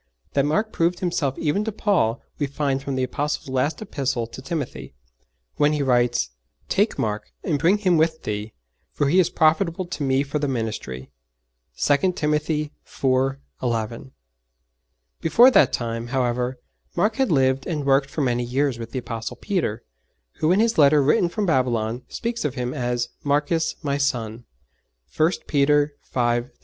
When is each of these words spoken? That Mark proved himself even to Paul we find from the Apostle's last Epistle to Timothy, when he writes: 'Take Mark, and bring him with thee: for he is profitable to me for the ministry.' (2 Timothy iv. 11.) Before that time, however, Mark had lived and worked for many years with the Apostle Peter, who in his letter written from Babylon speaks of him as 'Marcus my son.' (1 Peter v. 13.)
That 0.33 0.47
Mark 0.47 0.73
proved 0.73 0.97
himself 0.99 1.37
even 1.37 1.63
to 1.63 1.71
Paul 1.71 2.23
we 2.39 2.47
find 2.47 2.81
from 2.81 2.95
the 2.95 3.03
Apostle's 3.03 3.49
last 3.49 3.83
Epistle 3.83 4.25
to 4.25 4.41
Timothy, 4.41 4.95
when 5.57 5.73
he 5.73 5.83
writes: 5.83 6.31
'Take 6.69 6.97
Mark, 6.97 7.31
and 7.43 7.59
bring 7.59 7.77
him 7.77 7.97
with 7.97 8.23
thee: 8.23 8.51
for 8.91 9.07
he 9.09 9.19
is 9.19 9.29
profitable 9.29 9.85
to 9.85 10.01
me 10.01 10.23
for 10.23 10.39
the 10.39 10.47
ministry.' 10.47 11.11
(2 11.77 12.13
Timothy 12.13 12.71
iv. 12.83 13.35
11.) 13.61 14.11
Before 15.21 15.51
that 15.51 15.71
time, 15.71 16.07
however, 16.07 16.57
Mark 16.95 17.17
had 17.17 17.31
lived 17.31 17.67
and 17.67 17.85
worked 17.85 18.09
for 18.09 18.21
many 18.21 18.43
years 18.43 18.79
with 18.79 18.93
the 18.93 18.97
Apostle 18.97 19.35
Peter, 19.35 19.83
who 20.39 20.51
in 20.51 20.59
his 20.59 20.79
letter 20.79 21.03
written 21.03 21.29
from 21.29 21.45
Babylon 21.45 22.01
speaks 22.09 22.43
of 22.43 22.55
him 22.55 22.73
as 22.73 23.09
'Marcus 23.23 23.75
my 23.83 23.99
son.' 23.99 24.45
(1 25.15 25.31
Peter 25.45 25.93
v. 26.05 26.09
13.) 26.47 26.51